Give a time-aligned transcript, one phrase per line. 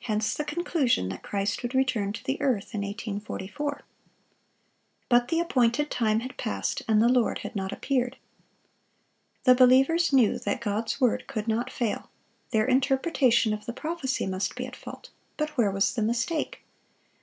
[0.00, 3.80] Hence the conclusion that Christ would return to the earth in 1844.
[5.08, 8.18] But the appointed time had passed, and the Lord had not appeared.
[9.44, 12.10] The believers knew that God's word could not fail;
[12.50, 15.08] their interpretation of the prophecy must be at fault;
[15.38, 16.66] but where was the mistake?